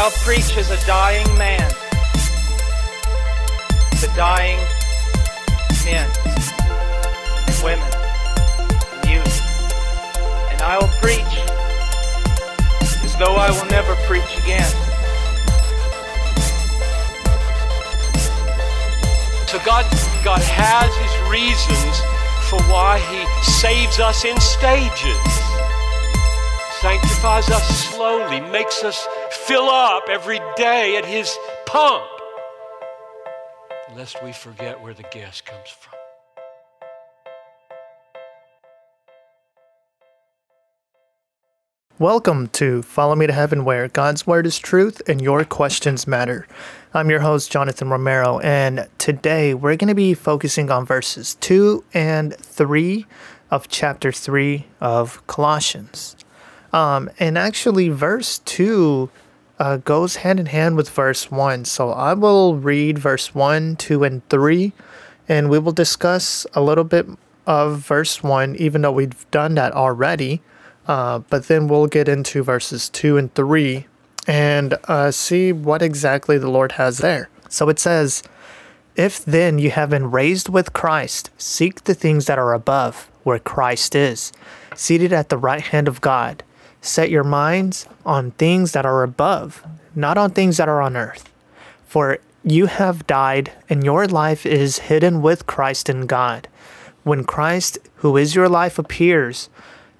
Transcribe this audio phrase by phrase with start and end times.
[0.00, 1.68] I'll preach as a dying man
[3.98, 4.60] to dying
[5.84, 6.08] men,
[7.64, 7.90] women,
[8.94, 9.42] and youth.
[10.52, 11.34] And I will preach
[13.02, 14.70] as though I will never preach again.
[19.48, 19.84] So God,
[20.22, 21.98] God has his reasons
[22.48, 25.28] for why he saves us in stages.
[26.80, 29.04] Sanctifies us slowly, makes us
[29.48, 31.34] fill up every day at his
[31.64, 32.04] pump.
[33.96, 35.94] Lest we forget where the gas comes from.
[41.98, 46.46] Welcome to Follow Me to Heaven, where God's Word is truth and your questions matter.
[46.92, 51.84] I'm your host, Jonathan Romero, and today we're going to be focusing on verses 2
[51.94, 53.06] and 3
[53.50, 56.16] of chapter 3 of Colossians.
[56.70, 59.08] Um, and actually, verse 2
[59.58, 61.64] uh, goes hand in hand with verse 1.
[61.64, 64.72] So I will read verse 1, 2, and 3,
[65.28, 67.06] and we will discuss a little bit
[67.46, 70.42] of verse 1, even though we've done that already.
[70.86, 73.86] Uh, but then we'll get into verses 2 and 3
[74.26, 77.30] and uh, see what exactly the Lord has there.
[77.48, 78.22] So it says,
[78.94, 83.38] If then you have been raised with Christ, seek the things that are above, where
[83.38, 84.32] Christ is,
[84.74, 86.42] seated at the right hand of God.
[86.80, 91.32] Set your minds on things that are above, not on things that are on earth.
[91.86, 96.48] For you have died, and your life is hidden with Christ in God.
[97.02, 99.48] When Christ, who is your life, appears,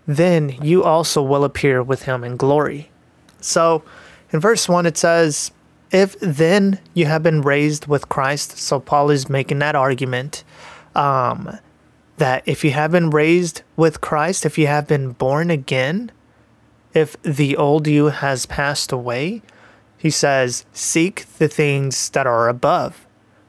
[0.06, 2.90] then you also will appear with him in glory.
[3.40, 3.82] So
[4.32, 5.50] in verse 1, it says,
[5.90, 10.44] If then you have been raised with Christ, so Paul is making that argument
[10.94, 11.58] um,
[12.18, 16.10] that if you have been raised with Christ, if you have been born again,
[16.94, 19.42] if the old you has passed away,
[19.96, 23.06] he says, Seek the things that are above,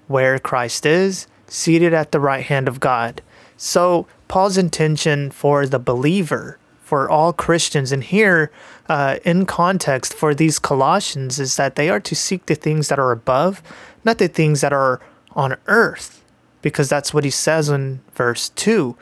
[0.07, 3.21] where Christ is, seated at the right hand of God.
[3.55, 8.51] So Paul's intention for the believer, for all Christians, and here
[8.87, 12.99] uh, in context for these Colossians is that they are to seek the things that
[12.99, 13.61] are above,
[14.03, 14.99] not the things that are
[15.33, 16.23] on earth,
[16.61, 18.95] because that's what he says in verse 2.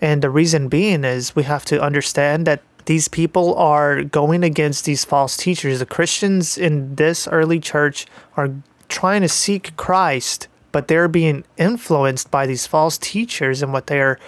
[0.00, 4.84] And the reason being is we have to understand that these people are going against
[4.84, 5.78] these false teachers.
[5.78, 8.06] The Christians in this early church
[8.36, 8.50] are
[8.88, 14.00] trying to seek Christ, but they're being influenced by these false teachers and what they
[14.00, 14.18] are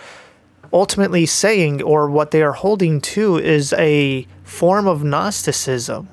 [0.72, 6.09] ultimately saying or what they are holding to is a form of Gnosticism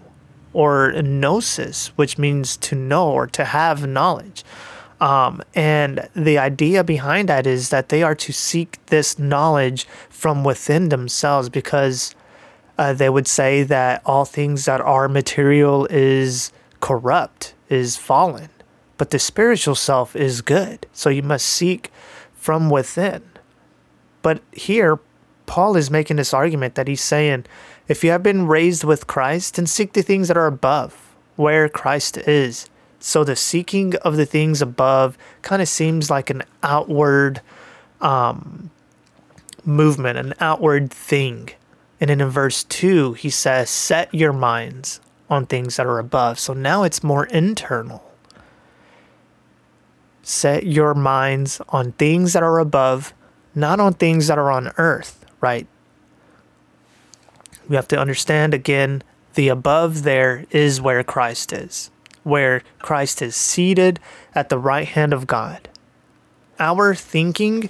[0.54, 4.44] or gnosis, which means to know or to have knowledge.
[5.00, 10.44] Um, and the idea behind that is that they are to seek this knowledge from
[10.44, 12.14] within themselves because
[12.78, 18.50] uh, they would say that all things that are material is corrupt, is fallen,
[18.98, 20.86] but the spiritual self is good.
[20.94, 21.92] So you must seek
[22.34, 23.24] from within.
[24.22, 25.00] But here,
[25.46, 27.46] Paul is making this argument that he's saying,
[27.88, 31.68] if you have been raised with Christ, then seek the things that are above, where
[31.68, 32.70] Christ is.
[33.00, 37.42] So the seeking of the things above kind of seems like an outward
[38.00, 38.70] um,
[39.66, 41.50] movement, an outward thing.
[42.02, 46.40] And then in verse 2, he says, Set your minds on things that are above.
[46.40, 48.04] So now it's more internal.
[50.24, 53.14] Set your minds on things that are above,
[53.54, 55.68] not on things that are on earth, right?
[57.70, 59.04] We have to understand again
[59.36, 61.92] the above there is where Christ is,
[62.24, 64.00] where Christ is seated
[64.36, 65.70] at the right hand of God.
[66.60, 67.70] Our thinking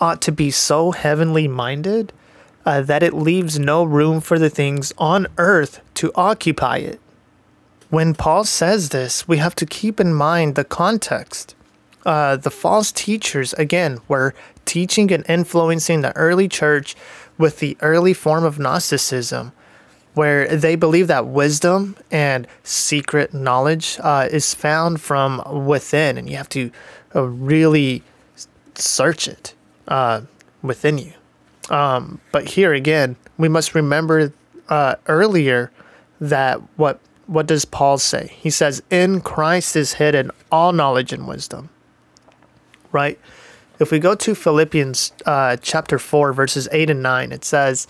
[0.00, 2.12] ought to be so heavenly minded
[2.64, 7.00] uh, that it leaves no room for the things on earth to occupy it.
[7.90, 11.54] When Paul says this, we have to keep in mind the context.
[12.06, 14.34] Uh, the false teachers, again, were
[14.64, 16.96] teaching and influencing the early church
[17.38, 19.52] with the early form of Gnosticism,
[20.14, 26.36] where they believe that wisdom and secret knowledge uh, is found from within, and you
[26.36, 26.70] have to
[27.14, 28.02] uh, really
[28.74, 29.54] search it
[29.88, 30.22] uh,
[30.62, 31.12] within you.
[31.70, 34.32] Um, but here again, we must remember
[34.68, 35.70] uh, earlier
[36.20, 38.32] that what what does Paul say?
[38.38, 41.70] He says, "In Christ is hidden all knowledge and wisdom."
[42.90, 43.18] Right.
[43.78, 47.86] If we go to Philippians uh, chapter four, verses eight and nine, it says,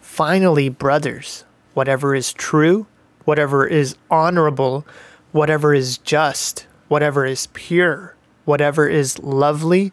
[0.00, 1.44] "Finally, brothers,
[1.74, 2.86] whatever is true,
[3.24, 4.86] whatever is honorable,
[5.32, 8.14] whatever is just, whatever is pure,
[8.44, 9.92] whatever is lovely,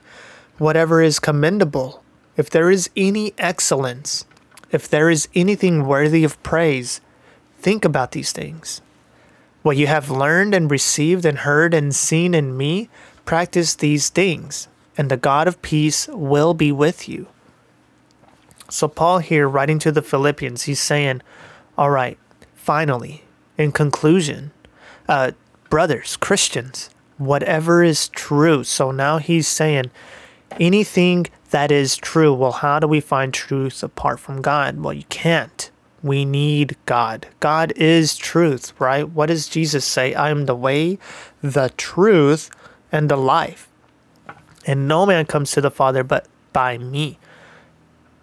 [0.58, 2.03] whatever is commendable."
[2.36, 4.26] If there is any excellence,
[4.72, 7.02] if there is anything worthy of praise,
[7.60, 8.82] think about these things.
[9.62, 12.90] What you have learned and received and heard and seen in me,
[13.26, 17.28] practice these things, and the God of peace will be with you.
[18.70, 21.22] So, Paul here, writing to the Philippians, he's saying,
[21.78, 22.18] All right,
[22.56, 23.24] finally,
[23.58, 24.52] in conclusion,
[25.08, 25.32] uh,
[25.70, 28.64] brothers, Christians, whatever is true.
[28.64, 29.92] So now he's saying,
[30.60, 32.34] anything that is true.
[32.34, 34.80] Well, how do we find truth apart from God?
[34.80, 35.70] Well, you can't.
[36.02, 37.28] We need God.
[37.40, 39.08] God is truth, right?
[39.08, 40.16] What does Jesus say?
[40.16, 40.98] I am the way,
[41.44, 42.50] the truth,
[42.92, 43.70] and the life.
[44.66, 47.20] And no man comes to the Father but by me,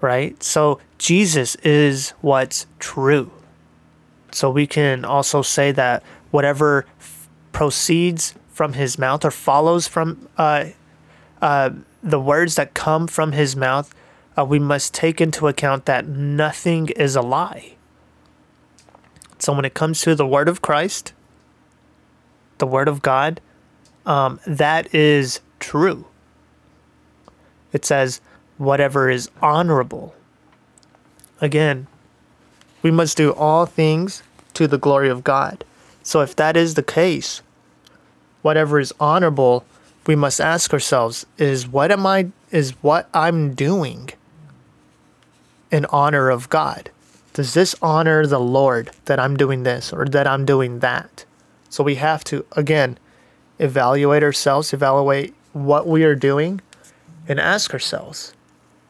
[0.00, 0.43] right?
[0.43, 3.31] So Jesus is what's true.
[4.33, 6.03] So we can also say that
[6.33, 10.65] whatever f- proceeds from his mouth or follows from uh,
[11.41, 11.71] uh,
[12.02, 13.94] the words that come from his mouth,
[14.38, 17.75] uh, we must take into account that nothing is a lie.
[19.38, 21.12] So when it comes to the word of Christ,
[22.58, 23.41] the word of God,
[24.06, 26.06] um, that is true.
[27.73, 28.20] It says,
[28.58, 30.14] whatever is honorable.
[31.41, 31.87] Again,
[32.82, 34.23] we must do all things
[34.55, 35.64] to the glory of God.
[36.02, 37.41] So if that is the case,
[38.43, 39.64] whatever is honorable,
[40.11, 44.11] we must ask ourselves is what am I is what I'm doing
[45.71, 46.91] in honor of God?
[47.33, 51.25] Does this honor the Lord that I'm doing this or that I'm doing that?
[51.69, 52.99] So we have to again
[53.61, 56.61] evaluate ourselves, evaluate what we are doing
[57.29, 58.35] and ask ourselves,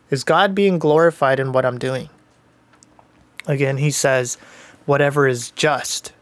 [0.09, 2.09] is God being glorified in what I'm doing?
[3.45, 4.39] Again, he says,
[4.87, 6.15] whatever is just,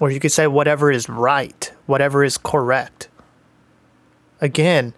[0.00, 3.10] or you could say whatever is right, whatever is correct.
[4.40, 4.94] Again,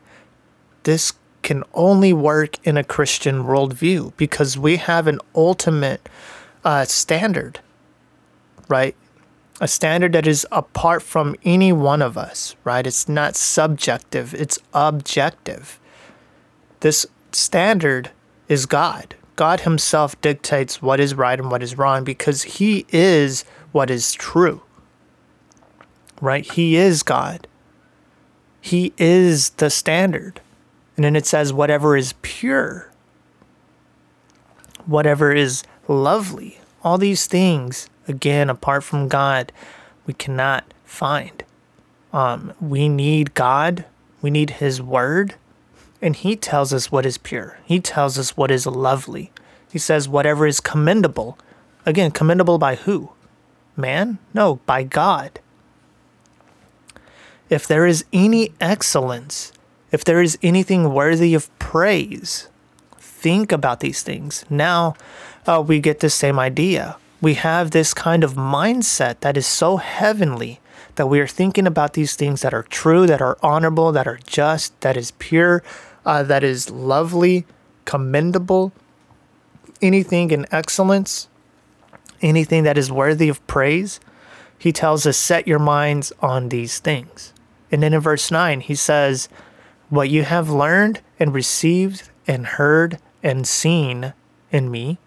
[0.82, 1.12] this
[1.42, 6.08] can only work in a Christian worldview because we have an ultimate
[6.64, 7.60] uh, standard,
[8.68, 8.94] right?
[9.60, 12.86] A standard that is apart from any one of us, right?
[12.86, 15.78] It's not subjective, it's objective.
[16.80, 18.10] This standard
[18.48, 19.14] is God.
[19.36, 24.12] God Himself dictates what is right and what is wrong because He is what is
[24.12, 24.62] true
[26.20, 26.50] right?
[26.50, 27.46] He is God.
[28.60, 30.40] He is the standard.
[30.96, 32.90] And then it says, whatever is pure,
[34.84, 39.52] whatever is lovely, all these things, again, apart from God,
[40.06, 41.44] we cannot find.
[42.12, 43.84] Um, we need God,
[44.22, 45.34] we need His Word,
[46.02, 47.58] and He tells us what is pure.
[47.64, 49.30] He tells us what is lovely.
[49.70, 51.38] He says, whatever is commendable.
[51.86, 53.10] Again, commendable by who?
[53.76, 54.18] Man?
[54.34, 55.38] No, by God
[57.50, 59.52] if there is any excellence,
[59.90, 62.48] if there is anything worthy of praise,
[62.98, 64.44] think about these things.
[64.50, 64.94] Now
[65.46, 66.96] uh, we get the same idea.
[67.20, 70.60] We have this kind of mindset that is so heavenly
[70.94, 74.18] that we are thinking about these things that are true, that are honorable, that are
[74.26, 75.62] just, that is pure,
[76.04, 77.46] uh, that is lovely,
[77.84, 78.72] commendable,
[79.80, 81.28] anything in excellence,
[82.20, 84.00] anything that is worthy of praise.
[84.58, 87.32] He tells us, set your minds on these things.
[87.70, 89.28] And then in verse 9, he says,
[89.88, 94.14] What you have learned and received and heard and seen
[94.50, 94.98] in me.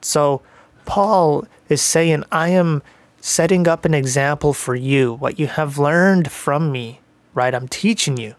[0.00, 0.42] So
[0.84, 2.82] Paul is saying, I am
[3.20, 5.12] setting up an example for you.
[5.14, 7.00] What you have learned from me,
[7.34, 7.54] right?
[7.54, 8.34] I'm teaching you.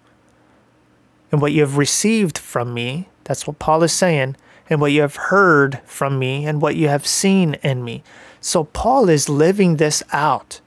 [1.31, 4.35] And what you have received from me, that's what Paul is saying,
[4.69, 8.03] and what you have heard from me, and what you have seen in me.
[8.41, 10.61] So Paul is living this out.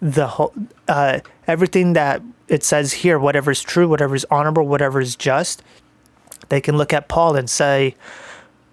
[0.00, 0.54] The whole,
[0.88, 5.62] uh, everything that it says here, whatever is true, whatever is honorable, whatever is just,
[6.48, 7.94] they can look at Paul and say,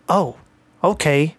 [0.09, 0.37] oh,
[0.83, 1.35] okay,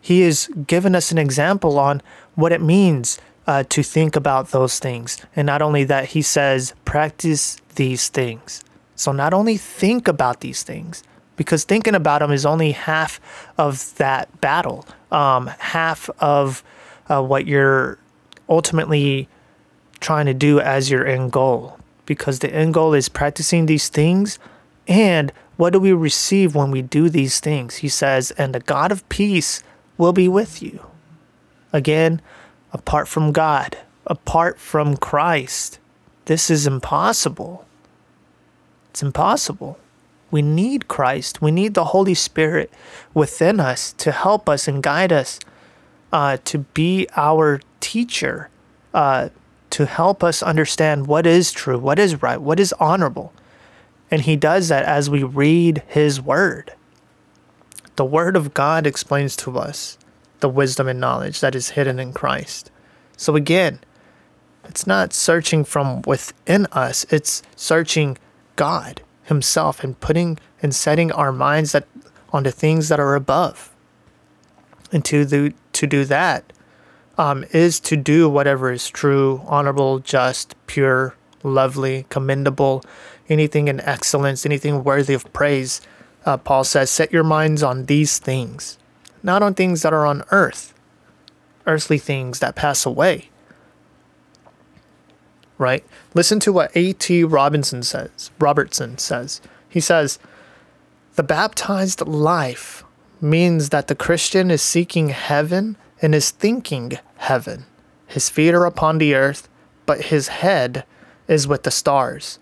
[0.00, 2.02] he has given us an example on
[2.34, 5.18] what it means uh, to think about those things.
[5.34, 8.62] And not only that, he says, practice these things.
[8.94, 11.02] So not only think about these things,
[11.36, 13.20] because thinking about them is only half
[13.56, 16.62] of that battle, um, half of
[17.08, 17.98] uh, what you're
[18.48, 19.28] ultimately
[20.00, 24.38] trying to do as your end goal because the end goal is practicing these things.
[24.86, 27.76] And what do we receive when we do these things?
[27.76, 29.62] He says, and the God of peace
[29.98, 30.86] will be with you.
[31.72, 32.22] Again,
[32.72, 33.76] apart from God,
[34.06, 35.78] apart from Christ,
[36.24, 37.66] this is impossible.
[38.90, 39.78] It's impossible.
[40.30, 41.42] We need Christ.
[41.42, 42.72] We need the Holy Spirit
[43.14, 45.40] within us to help us and guide us,
[46.12, 48.50] uh, to be our teacher,
[48.94, 49.28] uh,
[49.70, 53.32] to help us understand what is true, what is right, what is honorable.
[54.10, 56.72] And he does that as we read his word.
[57.96, 59.98] The word of God explains to us
[60.40, 62.70] the wisdom and knowledge that is hidden in Christ.
[63.16, 63.80] So again,
[64.68, 68.18] It's not searching from within us, it's searching
[68.56, 71.86] God Himself and putting and setting our minds that
[72.32, 73.74] on the things that are above.
[74.92, 76.52] And to do, to do that
[77.18, 82.82] um, is to do whatever is true, honorable, just, pure, lovely, commendable,
[83.28, 85.80] anything in excellence, anything worthy of praise.
[86.24, 88.78] Uh, Paul says, set your minds on these things,
[89.22, 90.72] not on things that are on earth,
[91.66, 93.30] earthly things that pass away.
[95.58, 95.84] Right?
[96.14, 97.24] Listen to what A.T.
[97.24, 98.30] Robinson says.
[98.38, 99.40] Robertson says.
[99.68, 100.20] He says,
[101.16, 102.84] the baptized life
[103.20, 107.66] means that the Christian is seeking heaven and is thinking heaven.
[108.06, 109.48] His feet are upon the earth,
[109.86, 110.84] but his head
[111.28, 112.38] is with the stars.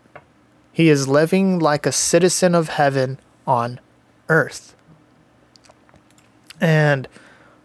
[0.72, 3.80] He is living like a citizen of heaven on
[4.28, 4.76] earth.
[6.60, 7.08] And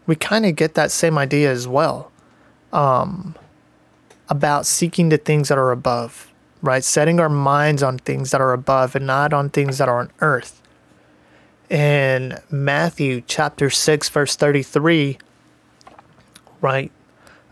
[0.06, 2.10] we kind of get that same idea as well
[2.72, 3.36] um,
[4.28, 6.82] about seeking the things that are above, right?
[6.82, 10.10] Setting our minds on things that are above and not on things that are on
[10.20, 10.62] earth
[11.72, 15.16] in Matthew chapter 6, verse 33,
[16.60, 16.92] right?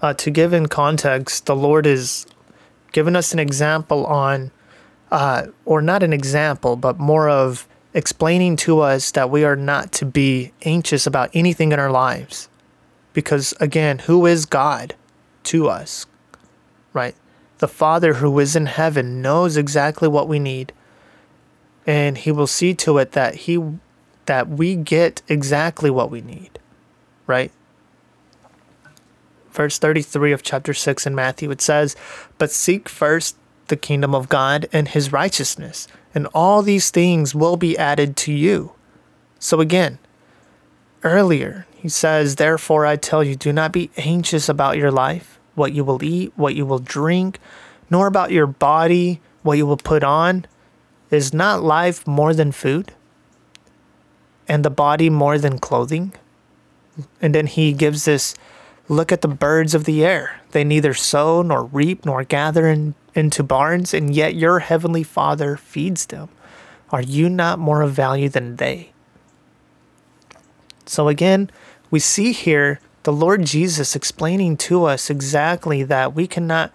[0.02, 2.26] Uh, to give in context, the Lord is
[2.92, 4.50] giving us an example on,
[5.10, 9.92] uh, or not an example, but more of explaining to us that we are not
[9.92, 12.48] to be anxious about anything in our lives.
[13.12, 14.94] Because again, who is God
[15.44, 16.06] to us,
[16.92, 17.14] right?
[17.58, 20.72] The Father who is in heaven knows exactly what we need,
[21.86, 23.62] and He will see to it that He
[24.26, 26.58] that we get exactly what we need,
[27.26, 27.50] right?
[29.52, 31.96] Verse 33 of chapter 6 in Matthew, it says,
[32.38, 33.36] But seek first
[33.68, 38.32] the kingdom of God and his righteousness, and all these things will be added to
[38.32, 38.72] you.
[39.38, 39.98] So again,
[41.02, 45.72] earlier, he says, Therefore I tell you, do not be anxious about your life, what
[45.72, 47.38] you will eat, what you will drink,
[47.88, 50.46] nor about your body, what you will put on.
[51.10, 52.92] Is not life more than food?
[54.50, 56.12] and the body more than clothing.
[57.22, 58.34] And then he gives this
[58.90, 60.40] look at the birds of the air.
[60.50, 65.56] They neither sow nor reap nor gather in, into barns, and yet your heavenly Father
[65.56, 66.28] feeds them.
[66.90, 68.90] Are you not more of value than they?
[70.86, 71.50] So again,
[71.88, 76.72] we see here the Lord Jesus explaining to us exactly that we cannot,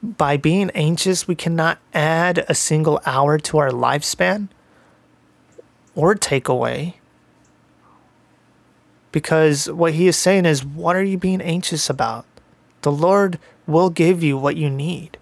[0.00, 4.48] by being anxious, we cannot add a single hour to our lifespan
[5.96, 6.97] or take away
[9.12, 12.26] because what he is saying is, what are you being anxious about?
[12.82, 15.18] The Lord will give you what you need.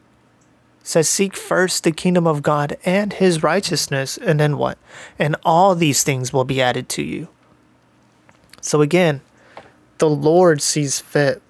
[0.81, 4.79] It says, seek first the kingdom of God and his righteousness, and then what?
[5.19, 7.29] And all these things will be added to you.
[8.61, 9.21] So again,
[9.99, 11.43] the Lord sees fit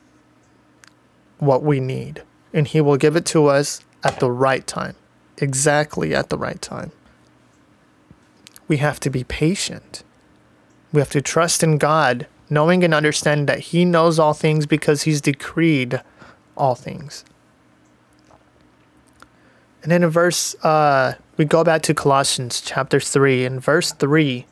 [1.39, 4.97] what we need, and he will give it to us at the right time,
[5.39, 6.93] exactly at the right time.
[8.69, 10.03] We have to be patient.
[10.93, 15.03] We have to trust in God, knowing and understanding that He knows all things because
[15.03, 16.01] He's decreed
[16.57, 17.25] all things.
[19.83, 23.45] And then in verse, uh, we go back to Colossians chapter 3.
[23.45, 24.45] In verse 3,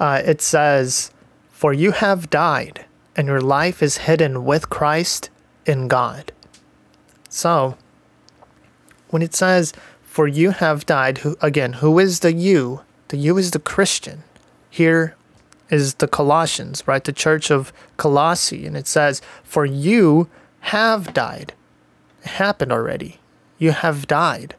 [0.00, 1.12] uh, it says,
[1.50, 5.30] For you have died, and your life is hidden with Christ
[5.64, 6.32] in God.
[7.28, 7.76] So,
[9.10, 9.72] when it says,
[10.02, 12.80] For you have died, who, again, who is the you?
[13.08, 14.24] The you is the Christian.
[14.70, 15.14] Here
[15.70, 17.02] is the Colossians, right?
[17.02, 18.66] The church of Colossae.
[18.66, 20.28] And it says, For you
[20.60, 21.52] have died.
[22.22, 23.20] It happened already.
[23.58, 24.54] You have died.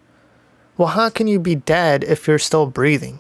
[0.78, 3.20] Well, how can you be dead if you're still breathing,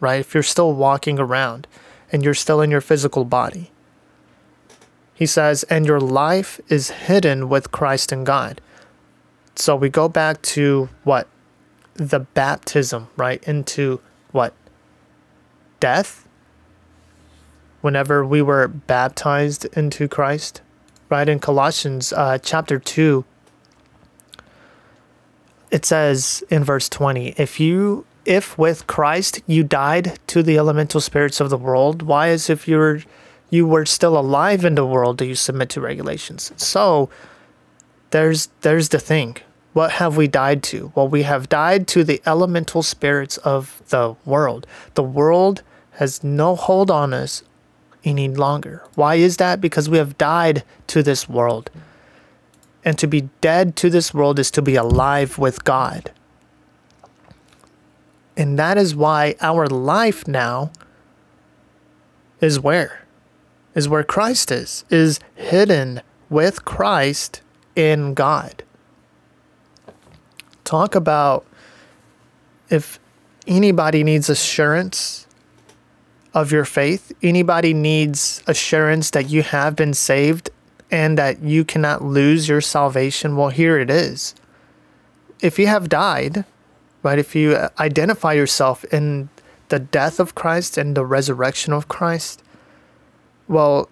[0.00, 0.20] right?
[0.20, 1.66] If you're still walking around
[2.12, 3.70] and you're still in your physical body.
[5.14, 8.60] He says, And your life is hidden with Christ in God.
[9.56, 11.26] So we go back to what?
[11.94, 13.42] The baptism, right?
[13.42, 14.00] Into
[14.30, 14.54] what?
[15.80, 16.27] Death?
[17.80, 20.60] Whenever we were baptized into Christ,
[21.08, 21.28] right?
[21.28, 23.24] In Colossians uh, chapter 2,
[25.70, 31.00] it says in verse 20, if you if with Christ you died to the elemental
[31.00, 33.00] spirits of the world, why as if you were
[33.50, 36.52] you were still alive in the world do you submit to regulations?
[36.56, 37.08] So
[38.10, 39.36] there's there's the thing.
[39.72, 40.92] What have we died to?
[40.94, 44.66] Well, we have died to the elemental spirits of the world.
[44.94, 47.42] The world has no hold on us
[48.04, 48.82] any longer.
[48.94, 49.60] Why is that?
[49.60, 51.70] Because we have died to this world.
[52.84, 56.10] And to be dead to this world is to be alive with God.
[58.36, 60.70] And that is why our life now
[62.40, 63.04] is where?
[63.74, 67.42] Is where Christ is, is hidden with Christ
[67.74, 68.62] in God.
[70.64, 71.46] talk about
[72.68, 72.98] if
[73.46, 75.27] anybody needs assurance
[76.34, 80.50] of your faith, anybody needs assurance that you have been saved
[80.90, 84.34] and that you cannot lose your salvation, well, here it is.
[85.40, 86.44] If you have died,
[87.02, 89.28] right, if you uh, identify yourself in
[89.68, 92.42] the death of Christ and the resurrection of Christ,
[93.46, 93.88] well,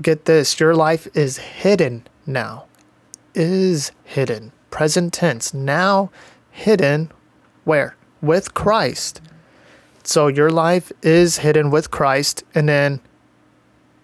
[0.00, 2.66] get this your life is hidden now.
[3.34, 4.52] Is hidden.
[4.70, 5.52] Present tense.
[5.52, 6.10] Now
[6.50, 7.10] hidden
[7.64, 7.96] where?
[8.22, 9.20] With Christ.
[10.06, 13.00] So your life is hidden with Christ and then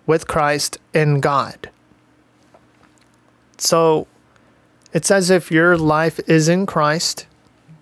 [0.05, 1.71] with Christ in God.
[3.57, 4.09] So
[4.93, 7.29] it's as if your life is in Christ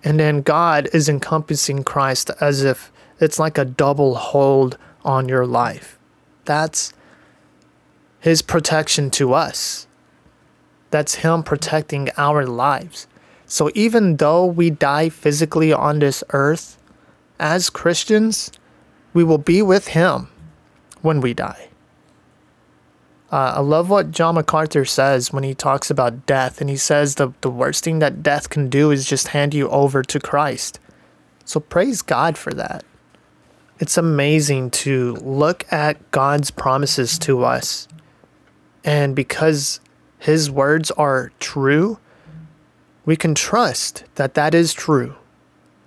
[0.05, 5.47] and then God is encompassing Christ as if it's like a double hold on your
[5.47, 5.99] life.
[6.45, 6.93] That's
[8.21, 9.87] his protection to us.
[10.91, 13.07] That's him protecting our lives.
[13.47, 16.77] So even though we die physically on this earth,
[17.41, 18.53] as Christians,
[19.13, 20.29] we will be with him
[21.03, 21.69] when we die.
[23.33, 27.15] Uh, I love what John MacArthur says when he talks about death, and he says
[27.15, 30.81] the, the worst thing that death can do is just hand you over to Christ.
[31.45, 32.85] So praise God for that.
[33.79, 37.89] It's amazing to look at God's promises to us,
[38.85, 39.81] and because
[40.19, 41.99] His words are true,
[43.07, 45.15] we can trust that that is true,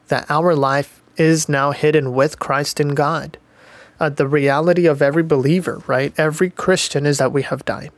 [0.07, 3.38] that our life is now hidden with Christ in God
[4.03, 6.13] uh, the reality of every believer, right?
[6.17, 7.91] Every Christian is that we have died,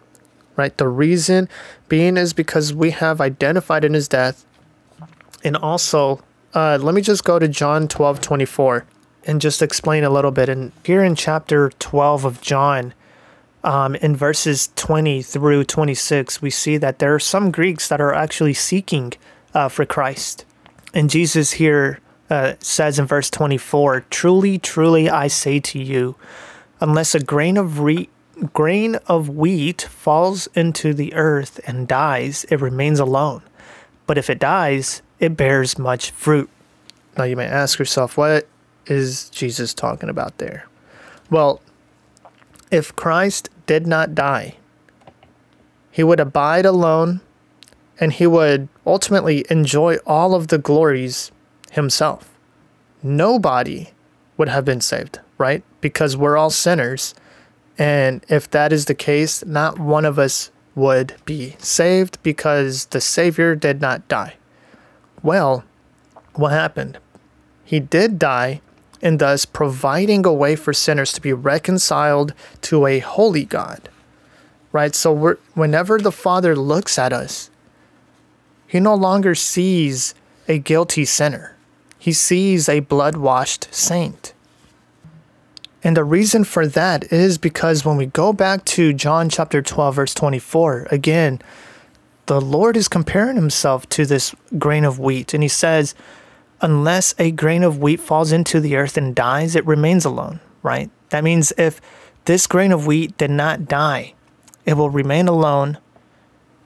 [0.55, 0.75] right?
[0.77, 1.49] The reason
[1.89, 4.45] being is because we have identified in his death.
[5.43, 8.85] And also, uh, let me just go to John 12 24
[9.25, 10.49] and just explain a little bit.
[10.49, 12.93] And here in chapter 12 of John,
[13.63, 18.13] um, in verses 20 through 26, we see that there are some Greeks that are
[18.13, 19.13] actually seeking
[19.55, 20.45] uh, for Christ.
[20.93, 26.15] And Jesus here uh, says in verse 24 Truly, truly, I say to you,
[26.79, 28.09] unless a grain of, re-
[28.53, 33.41] grain of wheat falls into the earth and dies, it remains alone.
[34.07, 36.49] But if it dies, it bears much fruit.
[37.17, 38.47] Now you may ask yourself, what
[38.87, 40.67] is Jesus talking about there?
[41.29, 41.61] Well,
[42.71, 44.57] if Christ did not die,
[45.91, 47.21] he would abide alone
[47.99, 51.31] and he would ultimately enjoy all of the glories
[51.75, 52.35] himself.
[53.03, 53.91] Nobody
[54.37, 55.63] would have been saved, right?
[55.79, 57.13] Because we're all sinners.
[57.77, 63.01] And if that is the case, not one of us would be saved because the
[63.01, 64.35] Savior did not die.
[65.21, 65.63] Well,
[66.33, 66.97] what happened?
[67.63, 68.61] He did die,
[69.01, 73.89] and thus providing a way for sinners to be reconciled to a holy God.
[74.71, 74.93] Right?
[74.93, 77.49] So whenever the Father looks at us,
[78.67, 80.15] he no longer sees
[80.47, 81.54] a guilty sinner
[82.05, 84.35] he sees a blood washed saint.
[85.83, 89.95] And the reason for that is because when we go back to John chapter 12,
[89.95, 91.41] verse 24, again,
[92.27, 95.33] the Lord is comparing himself to this grain of wheat.
[95.33, 95.95] And he says,
[96.61, 100.91] unless a grain of wheat falls into the earth and dies, it remains alone, right?
[101.09, 101.81] That means if
[102.25, 104.13] this grain of wheat did not die,
[104.63, 105.79] it will remain alone,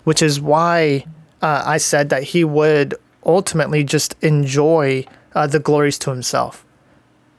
[0.04, 1.06] which is why
[1.42, 2.94] uh, I said that he would
[3.26, 5.06] ultimately just enjoy
[5.40, 6.66] uh, the glories to himself.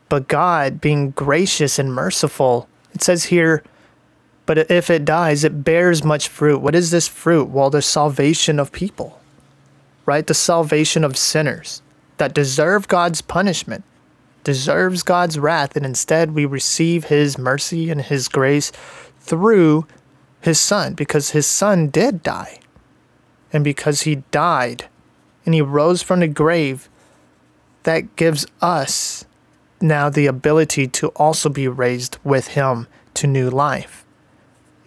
[0.08, 3.62] But God, being gracious and merciful, it says here,
[4.46, 6.62] but if it dies, it bears much fruit.
[6.62, 7.50] What is this fruit?
[7.50, 9.20] Well, the salvation of people,
[10.06, 10.26] right?
[10.26, 11.82] The salvation of sinners
[12.16, 13.84] that deserve God's punishment,
[14.44, 18.72] deserves God's wrath, and instead we receive his mercy and his grace
[19.20, 19.86] through
[20.40, 22.60] his son because his son did die.
[23.52, 24.88] And because he died
[25.44, 26.88] and he rose from the grave,
[27.84, 29.24] that gives us
[29.80, 34.04] now the ability to also be raised with Him to new life.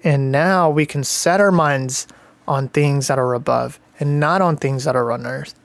[0.04, 2.08] And now we can set our minds
[2.48, 5.56] on things that are above and not on things that are on earth.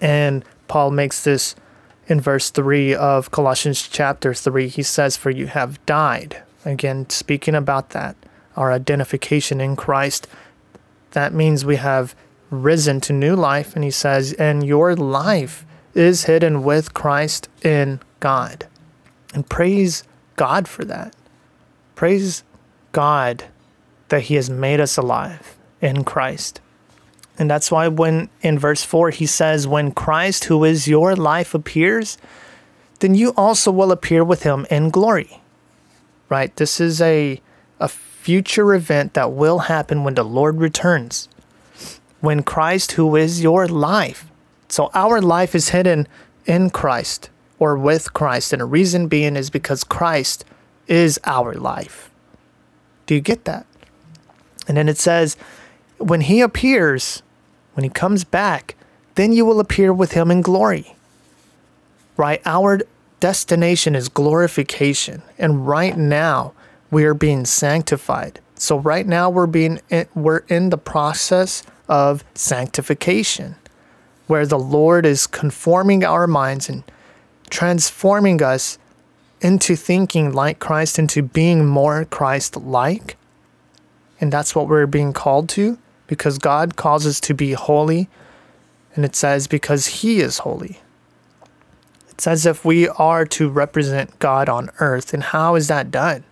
[0.00, 1.54] And Paul makes this
[2.06, 4.68] in verse 3 of Colossians chapter 3.
[4.68, 6.42] He says, For you have died.
[6.64, 8.16] Again, speaking about that,
[8.56, 10.26] our identification in Christ.
[11.12, 12.14] That means we have
[12.50, 13.74] risen to new life.
[13.74, 18.66] And he says, And your life is hidden with Christ in God.
[19.34, 20.04] And praise
[20.36, 21.14] God for that.
[21.94, 22.42] Praise
[22.92, 23.44] God
[24.08, 26.60] that He has made us alive in Christ.
[27.40, 31.54] And that's why when in verse 4 he says, When Christ, who is your life,
[31.54, 32.18] appears,
[32.98, 35.40] then you also will appear with him in glory.
[36.28, 36.54] Right?
[36.56, 37.40] This is a,
[37.78, 41.30] a future event that will happen when the Lord returns.
[42.20, 44.29] When Christ, who is your life,
[44.70, 46.06] So our life is hidden
[46.46, 47.28] in Christ
[47.58, 48.52] or with Christ.
[48.52, 50.44] And a reason being is because Christ
[50.86, 52.10] is our life.
[53.06, 53.66] Do you get that?
[54.68, 55.36] And then it says,
[55.98, 57.22] when he appears,
[57.74, 58.76] when he comes back,
[59.16, 60.94] then you will appear with him in glory.
[62.16, 62.40] Right?
[62.46, 62.80] Our
[63.18, 65.22] destination is glorification.
[65.36, 66.52] And right now,
[66.90, 68.40] we are being sanctified.
[68.54, 69.80] So right now we're being
[70.14, 73.56] we're in the process of sanctification
[74.30, 76.84] where the Lord is conforming our minds and
[77.50, 78.78] transforming us
[79.40, 83.16] into thinking like Christ, into being more Christ like.
[84.20, 88.08] And that's what we're being called to because God calls us to be holy.
[88.94, 90.78] And it says, because He is holy.
[92.10, 95.12] It's as if we are to represent God on earth.
[95.12, 96.22] And how is that done?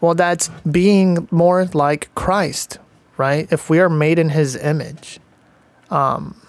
[0.00, 2.78] Well, that's being more like Christ,
[3.18, 3.46] right?
[3.50, 5.18] If we are made in His image,
[5.90, 6.40] um,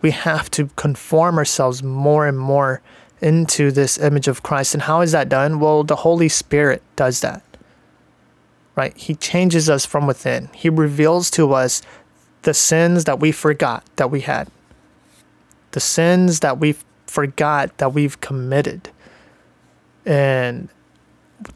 [0.00, 2.80] we have to conform ourselves more and more
[3.20, 4.74] into this image of Christ.
[4.74, 5.58] And how is that done?
[5.58, 7.42] Well, the Holy Spirit does that.
[8.76, 8.96] Right?
[8.96, 10.50] He changes us from within.
[10.54, 11.82] He reveals to us
[12.42, 14.48] the sins that we forgot that we had.
[15.72, 18.90] The sins that we forgot that we've committed.
[20.06, 20.68] And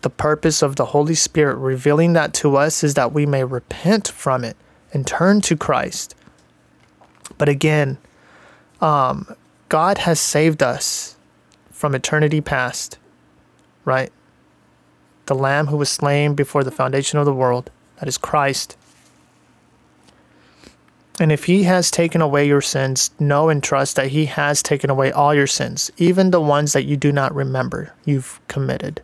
[0.00, 4.09] the purpose of the Holy Spirit revealing that to us is that we may repent
[4.09, 4.57] from it
[4.92, 6.14] and turn to Christ.
[7.38, 7.98] But again,
[8.83, 9.35] um,
[9.68, 11.16] God has saved us
[11.71, 12.99] from eternity past,
[13.85, 14.12] right?
[15.27, 18.77] The Lamb who was slain before the foundation of the world, that is Christ.
[21.21, 24.90] And if He has taken away your sins, know and trust that He has taken
[24.90, 29.01] away all your sins, even the ones that you do not remember you've committed.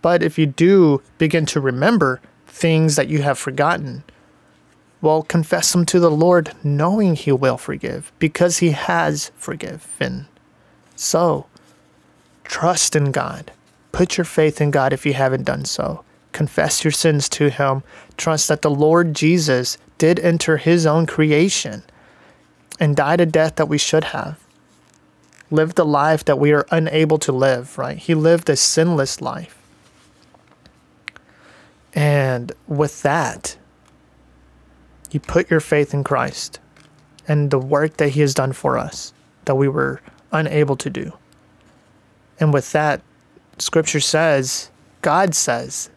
[0.00, 4.04] But if you do begin to remember things that you have forgotten,
[5.02, 10.28] well, confess them to the Lord, knowing He will forgive, because He has forgiven.
[10.94, 11.46] So,
[12.44, 13.50] trust in God.
[13.90, 16.04] Put your faith in God if you haven't done so.
[16.30, 17.82] Confess your sins to Him.
[18.16, 21.82] Trust that the Lord Jesus did enter His own creation
[22.78, 24.38] and died a death that we should have.
[25.50, 27.98] Lived a life that we are unable to live, right?
[27.98, 29.58] He lived a sinless life.
[31.92, 33.58] And with that,
[35.14, 36.58] you put your faith in Christ
[37.28, 39.12] and the work that He has done for us
[39.44, 41.12] that we were unable to do.
[42.38, 43.02] And with that,
[43.58, 44.70] scripture says,
[45.02, 45.90] God says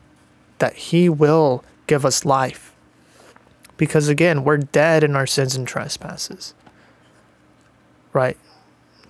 [0.60, 2.74] that He will give us life.
[3.78, 6.54] Because again, we're dead in our sins and trespasses.
[8.14, 8.38] Right?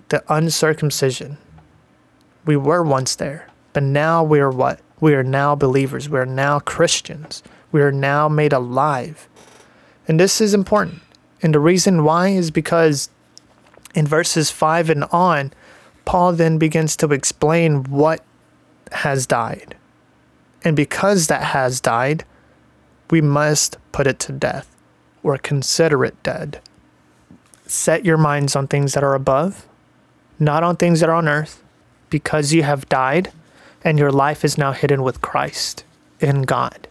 [0.10, 1.38] The uncircumcision.
[2.46, 4.80] We were once there, but now we are what?
[5.00, 6.10] We are now believers.
[6.10, 7.44] We are now Christians.
[7.72, 9.28] We are now made alive.
[10.08, 11.02] And this is important.
[11.42, 13.10] And the reason why is because
[13.94, 15.54] in verses 5 and on,
[16.06, 18.24] Paul then begins to explain what
[18.92, 19.76] has died.
[20.64, 22.26] And because that has died,
[23.10, 24.76] we must put it to death
[25.24, 26.60] or consider it dead.
[27.68, 29.68] Set your minds on things that are above,
[30.40, 31.64] not on things that are on earth,
[32.10, 33.32] because you have died
[33.84, 35.84] and your life is now hidden with Christ
[36.20, 36.88] in God.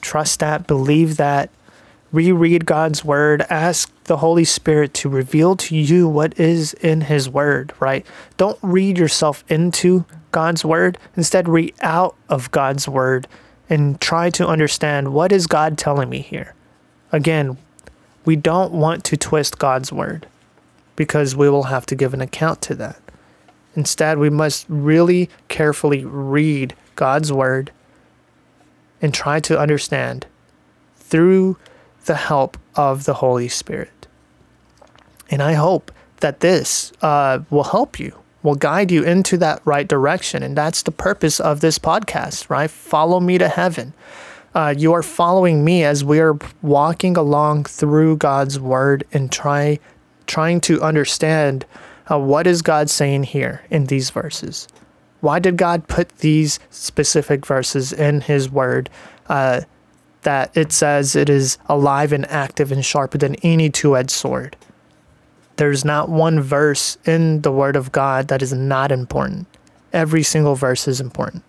[0.00, 1.50] Trust that, believe that,
[2.12, 7.28] reread God's word, ask the Holy Spirit to reveal to you what is in His
[7.28, 8.04] word, right?
[8.36, 10.98] Don't read yourself into God's word.
[11.16, 13.28] Instead, read out of God's word
[13.68, 16.54] and try to understand what is God telling me here.
[17.12, 17.56] Again,
[18.24, 20.26] we don't want to twist God's word
[20.96, 23.00] because we will have to give an account to that.
[23.76, 27.70] Instead, we must really carefully read God's word
[29.00, 30.26] and try to understand
[30.96, 31.56] through
[32.06, 34.06] the help of the Holy Spirit.
[35.30, 39.86] And I hope that this uh, will help you, will guide you into that right
[39.86, 40.42] direction.
[40.42, 42.70] And that's the purpose of this podcast, right?
[42.70, 43.94] Follow me to heaven.
[44.54, 49.78] Uh, you are following me as we are walking along through God's word and try,
[50.26, 51.64] trying to understand
[52.10, 54.66] uh, what is God saying here in these verses.
[55.20, 58.90] Why did God put these specific verses in His word?
[60.22, 64.56] That it says it is alive and active and sharper than any two edged sword.
[65.56, 69.46] There's not one verse in the Word of God that is not important.
[69.92, 71.42] Every single verse is important,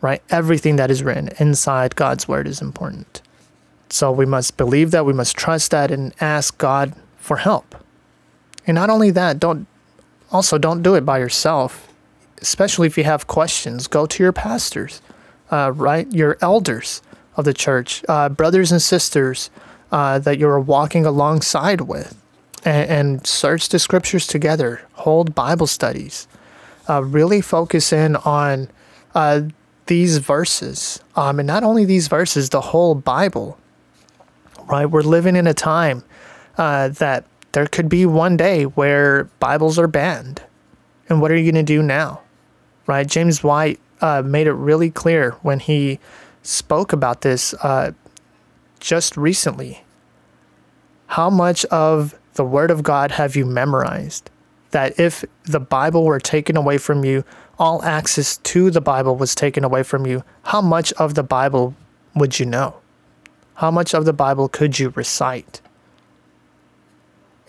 [0.00, 0.22] right?
[0.30, 3.20] Everything that is written inside God's Word is important.
[3.90, 7.74] So we must believe that, we must trust that, and ask God for help.
[8.66, 9.66] And not only that, don't
[10.30, 11.92] also don't do it by yourself,
[12.40, 13.88] especially if you have questions.
[13.88, 15.02] Go to your pastors,
[15.50, 16.10] uh, right?
[16.12, 17.02] Your elders
[17.40, 19.50] of the church, uh, brothers and sisters
[19.90, 22.14] uh, that you're walking alongside with.
[22.64, 26.28] and, and search the scriptures together, hold Bible studies,
[26.88, 28.68] uh, really focus in on
[29.14, 29.42] uh,
[29.86, 31.00] these verses.
[31.16, 33.58] Um, and not only these verses, the whole Bible,
[34.66, 34.86] right?
[34.86, 36.04] We're living in a time
[36.58, 40.42] uh, that there could be one day where Bibles are banned.
[41.08, 42.20] And what are you going to do now?
[42.86, 43.06] Right?
[43.06, 45.98] James White uh, made it really clear when he
[46.42, 47.92] spoke about this uh,
[48.80, 49.84] just recently.
[51.08, 54.30] How much of the Word of God have you memorized?
[54.70, 57.24] That if the Bible were taken away from you,
[57.58, 61.74] all access to the Bible was taken away from you, how much of the Bible
[62.14, 62.76] would you know?
[63.54, 65.60] How much of the Bible could you recite?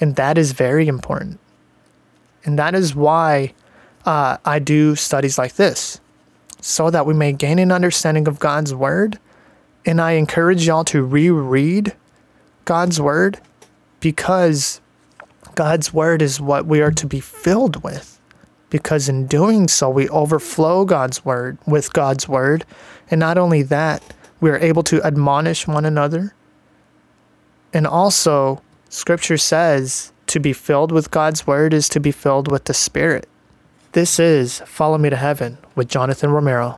[0.01, 1.39] And that is very important.
[2.43, 3.53] And that is why
[4.05, 6.00] uh, I do studies like this,
[6.61, 9.19] so that we may gain an understanding of God's Word.
[9.85, 11.93] And I encourage y'all to reread
[12.65, 13.39] God's Word
[13.99, 14.79] because
[15.55, 18.19] God's Word is what we are to be filled with.
[18.69, 22.63] Because in doing so, we overflow God's Word with God's Word.
[23.09, 26.33] And not only that, we are able to admonish one another.
[27.73, 32.65] And also, Scripture says to be filled with God's Word is to be filled with
[32.65, 33.27] the Spirit.
[33.93, 36.77] This is Follow Me to Heaven with Jonathan Romero.